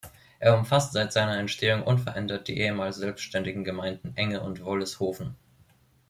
[0.39, 5.35] Er umfasst seit seiner Entstehung unverändert die ehemals selbständigen Gemeinden Enge und Wollishofen.